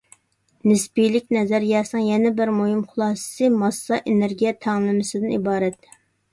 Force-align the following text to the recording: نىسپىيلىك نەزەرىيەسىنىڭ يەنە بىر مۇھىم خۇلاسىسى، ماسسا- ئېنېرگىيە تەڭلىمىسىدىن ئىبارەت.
نىسپىيلىك 0.69 1.27
نەزەرىيەسىنىڭ 1.37 2.07
يەنە 2.07 2.33
بىر 2.41 2.53
مۇھىم 2.61 2.81
خۇلاسىسى، 2.95 3.53
ماسسا- 3.61 4.03
ئېنېرگىيە 4.07 4.57
تەڭلىمىسىدىن 4.67 5.41
ئىبارەت. 5.41 5.83